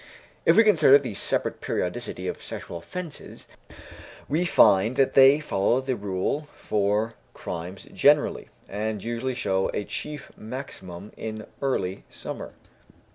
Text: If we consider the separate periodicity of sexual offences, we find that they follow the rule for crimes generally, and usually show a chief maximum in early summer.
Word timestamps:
If 0.47 0.57
we 0.57 0.63
consider 0.63 0.97
the 0.97 1.13
separate 1.13 1.61
periodicity 1.61 2.27
of 2.27 2.41
sexual 2.41 2.77
offences, 2.79 3.45
we 4.27 4.45
find 4.45 4.95
that 4.95 5.13
they 5.13 5.39
follow 5.39 5.79
the 5.79 5.95
rule 5.95 6.47
for 6.57 7.13
crimes 7.35 7.85
generally, 7.93 8.49
and 8.67 9.03
usually 9.03 9.35
show 9.35 9.67
a 9.75 9.83
chief 9.85 10.31
maximum 10.35 11.11
in 11.17 11.45
early 11.61 12.03
summer. 12.09 12.51